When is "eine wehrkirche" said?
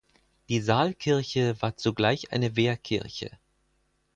2.31-3.37